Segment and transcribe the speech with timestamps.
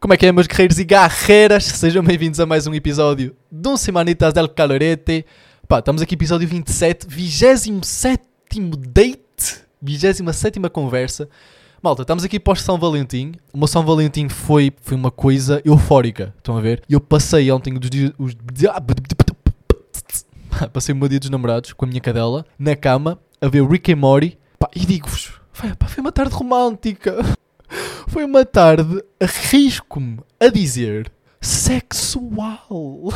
[0.00, 1.64] Como é que é, meus guerreiros e guerreiras?
[1.64, 5.26] Sejam bem-vindos a mais um episódio de um Semanitas del Calorete.
[5.66, 8.22] Pá, estamos aqui, episódio 27, 27
[8.90, 10.22] date, 27
[10.72, 11.28] conversa.
[11.82, 13.32] Malta, estamos aqui pós São Valentim.
[13.52, 16.80] O meu São Valentim foi, foi uma coisa eufórica, estão a ver?
[16.88, 18.12] Eu passei ontem os dias.
[18.16, 18.36] Os...
[20.72, 23.92] Passei o meu dia dos namorados com a minha cadela na cama a ver Rick
[23.92, 24.38] and Morty.
[24.60, 27.16] Pá, e digo-vos, foi uma tarde romântica.
[28.08, 33.12] Foi uma tarde, arrisco-me a dizer, sexual.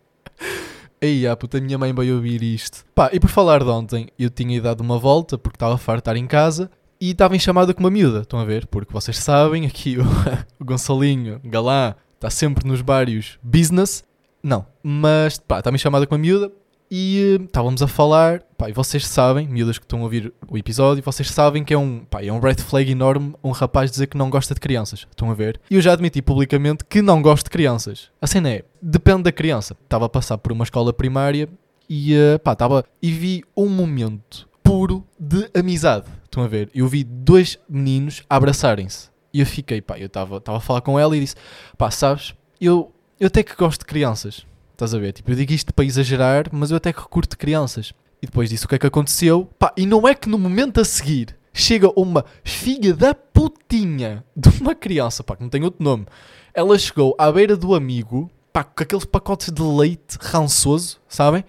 [1.00, 2.84] Ei, a puta, minha mãe veio ouvir isto.
[2.94, 6.16] Pá, e por falar de ontem, eu tinha dado uma volta porque estava de estar
[6.16, 8.66] em casa e estava em chamada com uma miúda, estão a ver?
[8.66, 10.04] Porque vocês sabem, aqui o,
[10.58, 14.02] o Gonçalinho, galã, está sempre nos vários business.
[14.42, 16.50] Não, mas pá, estava em chamada com uma miúda
[16.94, 20.58] e uh, estávamos a falar, pá, e vocês sabem, miúdas que estão a ouvir o
[20.58, 24.08] episódio, vocês sabem que é um, pá, é um red flag enorme um rapaz dizer
[24.08, 25.06] que não gosta de crianças.
[25.08, 25.58] Estão a ver?
[25.70, 28.10] E eu já admiti publicamente que não gosto de crianças.
[28.20, 29.74] A cena é, depende da criança.
[29.82, 31.48] Estava a passar por uma escola primária
[31.88, 36.04] e, uh, pá, estava e vi um momento puro de amizade.
[36.24, 36.68] Estão a ver?
[36.74, 39.08] Eu vi dois meninos abraçarem-se.
[39.32, 41.36] E eu fiquei, pá, eu estava a falar com ela e disse,
[41.78, 44.44] pá, sabes, eu, eu até que gosto de crianças.
[44.82, 45.12] Estás a ver?
[45.12, 47.94] Tipo, eu digo isto para exagerar, mas eu até que curto crianças.
[48.20, 49.48] E depois disso, o que é que aconteceu?
[49.56, 54.48] Pá, e não é que no momento a seguir chega uma filha da putinha de
[54.60, 56.06] uma criança, pá, que não tem outro nome.
[56.52, 61.44] Ela chegou à beira do amigo, pá, com aqueles pacotes de leite rançoso, sabem?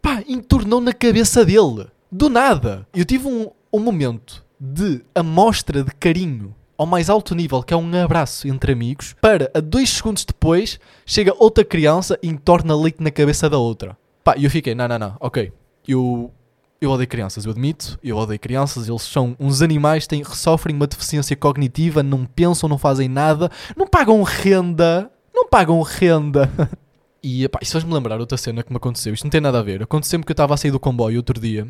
[0.00, 1.88] Pá, entornou na cabeça dele.
[2.08, 2.86] Do nada.
[2.94, 7.76] Eu tive um, um momento de amostra de carinho ao mais alto nível, que é
[7.76, 13.02] um abraço entre amigos, para a dois segundos depois chega outra criança e entorna leite
[13.02, 13.96] na cabeça da outra.
[14.22, 15.52] Pá, e eu fiquei, não, não, não, ok,
[15.86, 16.32] eu,
[16.80, 20.86] eu odeio crianças, eu admito, eu odeio crianças, eles são uns animais, têm, sofrem uma
[20.86, 26.50] deficiência cognitiva, não pensam, não fazem nada, não pagam renda, não pagam renda.
[27.26, 29.62] E pá, isso faz-me lembrar outra cena que me aconteceu, isto não tem nada a
[29.62, 31.66] ver, aconteceu-me que eu estava a sair do comboio outro dia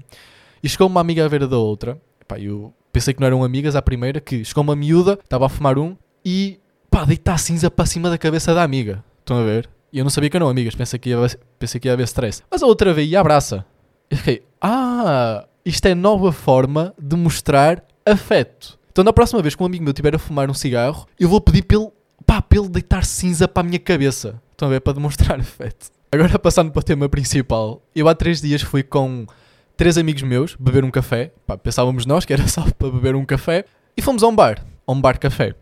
[0.60, 3.74] e chegou uma amiga à beira da outra, pá, eu pensei que não eram amigas
[3.74, 7.68] à primeira, que chegou uma miúda, estava a fumar um e pá, deita a cinza
[7.68, 9.04] para cima da cabeça da amiga.
[9.18, 9.68] Estão a ver?
[9.92, 11.18] E eu não sabia que eram amigas, pensei que ia,
[11.58, 12.42] pensei que ia haver stress.
[12.48, 13.66] Mas a outra veio e abraça.
[14.08, 18.78] E fiquei, ah, isto é nova forma de mostrar afeto.
[18.92, 21.40] Então na próxima vez que um amigo meu estiver a fumar um cigarro, eu vou
[21.40, 21.92] pedir pelo,
[22.24, 24.40] pá, pelo deitar cinza para a minha cabeça.
[24.52, 24.80] Estão a ver?
[24.80, 25.90] Para demonstrar afeto.
[26.12, 29.26] Agora passando para o tema principal, eu há três dias fui com
[29.76, 31.32] três amigos meus beber um café.
[31.46, 33.64] Pá, pensávamos nós que era só para beber um café.
[33.96, 35.54] E fomos a um bar, a um bar café.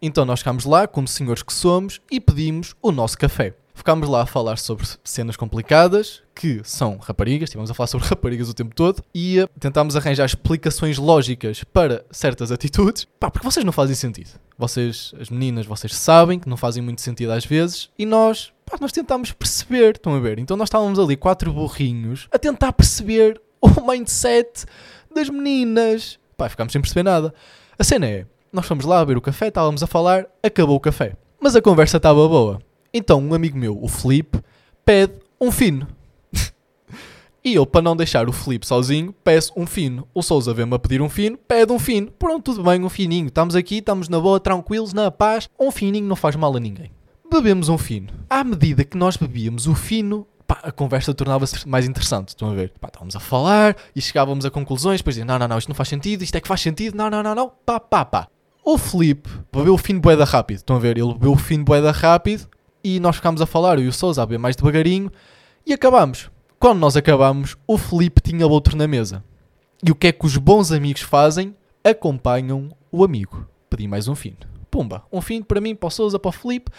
[0.00, 3.54] Então nós ficámos lá, como senhores que somos, e pedimos o nosso café.
[3.78, 8.48] Ficámos lá a falar sobre cenas complicadas, que são raparigas, estivemos a falar sobre raparigas
[8.48, 13.64] o tempo todo, e uh, tentámos arranjar explicações lógicas para certas atitudes, pá, porque vocês
[13.64, 14.30] não fazem sentido.
[14.58, 18.76] Vocês, as meninas, vocês sabem que não fazem muito sentido às vezes, e nós, pá,
[18.80, 20.40] nós tentámos perceber, estão a ver?
[20.40, 24.64] Então nós estávamos ali, quatro burrinhos, a tentar perceber o mindset
[25.14, 26.18] das meninas.
[26.36, 27.34] Pá, ficámos sem perceber nada.
[27.78, 31.14] A cena é, nós fomos lá beber o café, estávamos a falar, acabou o café.
[31.40, 32.60] Mas a conversa estava boa.
[32.92, 34.40] Então um amigo meu, o Felipe,
[34.84, 35.86] pede um fino.
[37.44, 40.08] e eu, para não deixar o Felipe sozinho, peço um fino.
[40.14, 42.10] O Souza vem-me a pedir um fino, pede um fino.
[42.10, 43.28] Pronto, tudo bem, um fininho.
[43.28, 45.48] Estamos aqui, estamos na boa, tranquilos, na paz.
[45.58, 46.90] Um fininho não faz mal a ninguém.
[47.30, 48.08] Bebemos um fino.
[48.30, 52.30] À medida que nós bebíamos o fino, pá, a conversa tornava-se mais interessante.
[52.30, 52.72] Estão a ver?
[52.80, 55.74] Pá, estávamos a falar e chegávamos a conclusões, depois diziam, não, não, não, isto não
[55.74, 58.28] faz sentido, isto é que faz sentido, não, não, não, não, pá, pá, pá.
[58.64, 60.98] O Felipe bebeu o fino boeda rápido, estão a ver?
[60.98, 62.48] Ele bebeu o fino boeda rápido
[62.82, 65.12] e nós ficámos a falar, eu e o Sousa a beber mais devagarinho
[65.64, 66.30] e acabámos.
[66.58, 69.22] Quando nós acabámos, o Felipe tinha outro na mesa.
[69.86, 71.54] E o que é que os bons amigos fazem?
[71.84, 73.46] Acompanham o amigo.
[73.70, 74.38] Pedi mais um fino.
[74.70, 76.72] Pumba, um fino para mim, para o Sousa, para o Felipe.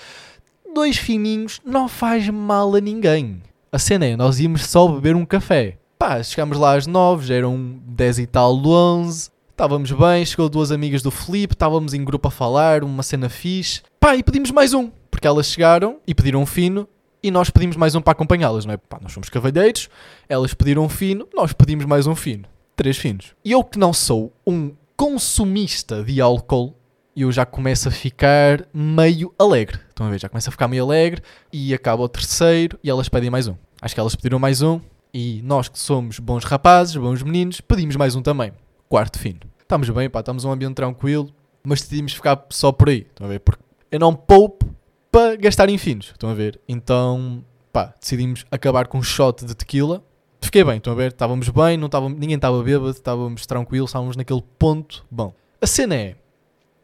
[0.73, 3.41] Dois fininhos não faz mal a ninguém.
[3.71, 5.77] A cena é, nós íamos só beber um café.
[5.99, 9.29] Pá, chegámos lá às 9, já eram 10 e tal do 11.
[9.51, 13.83] Estávamos bem, chegou duas amigas do Felipe, estávamos em grupo a falar, uma cena fixe.
[13.99, 16.87] Pá, e pedimos mais um, porque elas chegaram e pediram um fino
[17.21, 18.77] e nós pedimos mais um para acompanhá-las, não é?
[18.77, 19.87] Pá, nós somos cavalheiros,
[20.27, 22.45] elas pediram um fino, nós pedimos mais um fino.
[22.75, 23.35] Três finos.
[23.45, 26.73] E eu que não sou um consumista de álcool,
[27.15, 29.79] eu já começo a ficar meio alegre.
[29.89, 30.19] Estão a ver?
[30.19, 31.21] Já começo a ficar meio alegre
[31.51, 33.55] e acaba o terceiro e elas pedem mais um.
[33.81, 34.79] Acho que elas pediram mais um
[35.13, 38.53] e nós que somos bons rapazes, bons meninos, pedimos mais um também.
[38.87, 39.39] Quarto fino.
[39.59, 41.29] Estamos bem, pá, estamos num ambiente tranquilo,
[41.63, 43.01] mas decidimos ficar só por aí.
[43.01, 43.39] Estão a ver?
[43.39, 44.67] Porque eu não poupo
[45.11, 46.07] para gastar em finos.
[46.07, 46.59] Estão a ver?
[46.67, 50.03] Então, pá, decidimos acabar com um shot de tequila.
[50.41, 51.11] Fiquei bem, estão a ver?
[51.11, 55.05] Estávamos bem, não estávamos, ninguém estava bêbado, estávamos tranquilos, estávamos naquele ponto.
[55.11, 56.15] Bom, a cena é,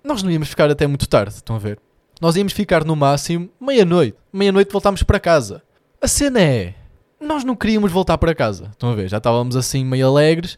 [0.06, 1.80] nós não íamos ficar até muito tarde, estão a ver?
[2.22, 4.18] nós íamos ficar no máximo meia-noite.
[4.32, 5.62] Meia-noite voltámos para casa.
[6.02, 6.74] A cena é,
[7.20, 8.70] nós não queríamos voltar para casa.
[8.72, 9.10] Estão a ver?
[9.10, 10.58] Já estávamos assim meio alegres.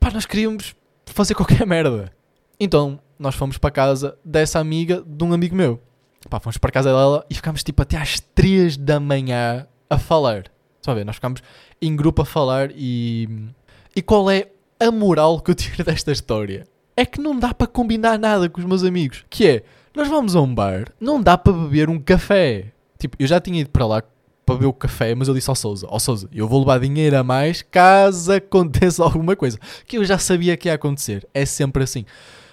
[0.00, 0.74] Pá, nós queríamos
[1.06, 2.12] fazer qualquer merda.
[2.58, 5.80] Então, nós fomos para casa dessa amiga de um amigo meu.
[6.28, 10.50] Pá, fomos para casa dela e ficámos tipo até às 3 da manhã a falar.
[10.76, 11.04] Estão a ver?
[11.04, 11.42] Nós ficámos
[11.80, 13.28] em grupo a falar e.
[13.94, 14.48] E qual é
[14.80, 16.66] a moral que eu tiro desta história?
[16.98, 19.24] É que não dá para combinar nada com os meus amigos.
[19.30, 19.62] Que é,
[19.94, 22.72] nós vamos a um bar, não dá para beber um café.
[22.98, 24.02] Tipo, eu já tinha ido para lá
[24.44, 27.16] para beber o café, mas eu disse ao Souza, ao Souza, eu vou levar dinheiro
[27.16, 29.60] a mais caso aconteça alguma coisa.
[29.86, 31.24] Que eu já sabia que ia acontecer.
[31.32, 32.04] É sempre assim.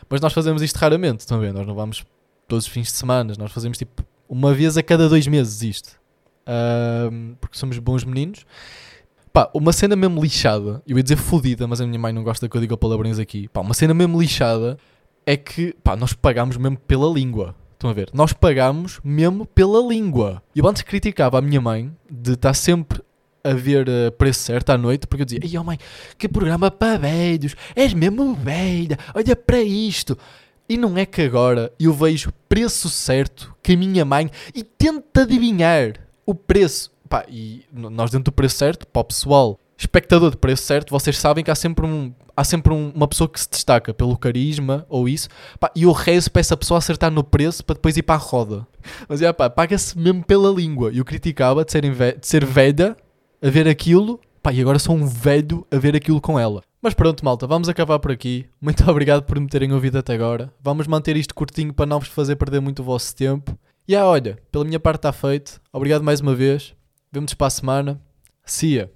[0.07, 1.51] Mas nós fazemos isto raramente, estão a ver?
[1.51, 2.05] Nós não vamos
[2.47, 5.99] todos os fins de semana, nós fazemos tipo uma vez a cada dois meses isto.
[6.45, 8.45] Ahm, porque somos bons meninos.
[9.35, 12.47] Pá, uma cena mesmo lixada, eu ia dizer fodida, mas a minha mãe não gosta
[12.47, 13.49] que eu diga palavrões aqui.
[13.49, 14.77] Pá, uma cena mesmo lixada
[15.25, 17.53] é que, pá, nós pagamos mesmo pela língua.
[17.73, 18.09] Estão a ver?
[18.13, 20.41] Nós pagamos mesmo pela língua.
[20.55, 23.03] Eu antes criticava a minha mãe de estar sempre
[23.43, 25.77] a ver uh, preço certo à noite, porque eu dizia, ei, oh mãe,
[26.17, 30.17] que programa para velhos, és mesmo velha, olha para isto.
[30.69, 35.23] E não é que agora eu vejo preço certo que a minha mãe e tenta
[35.23, 35.95] adivinhar
[36.25, 36.94] o preço.
[37.09, 41.17] Pá, e nós dentro do preço certo, para o pessoal, espectador de preço certo, vocês
[41.17, 44.85] sabem que há sempre, um, há sempre um- uma pessoa que se destaca pelo carisma
[44.89, 45.29] ou isso.
[45.59, 48.17] Pá, e eu rezo para essa pessoa acertar no preço para depois ir para a
[48.17, 48.65] roda.
[49.07, 50.91] Mas é pá, paga-se mesmo pela língua.
[50.93, 52.95] Eu criticava de ser, de ser velha
[53.41, 54.19] a ver aquilo.
[54.41, 56.61] Pá, e agora sou um velho a ver aquilo com ela.
[56.81, 58.45] Mas pronto, malta, vamos acabar por aqui.
[58.61, 60.53] Muito obrigado por me terem ouvido até agora.
[60.63, 63.57] Vamos manter isto curtinho para não vos fazer perder muito o vosso tempo.
[63.87, 65.59] E ah, olha, pela minha parte está feito.
[65.73, 66.33] Obrigado mais uma
[67.15, 68.01] vemos para a semana.
[68.45, 68.89] See ya.